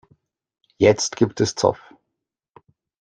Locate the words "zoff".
1.53-1.93